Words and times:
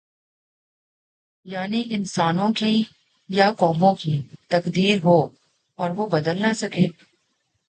یعنی 1.45 1.83
انسانوں 1.89 2.53
کی 2.53 2.83
یا 3.29 3.51
قوموں 3.57 3.95
کی 3.95 4.21
تقدیر 4.49 4.97
ہو 5.03 5.19
اور 5.75 5.89
وہ 5.89 6.07
بدل 6.09 6.41
نہ 6.41 6.53
سکے۔ 6.53 6.87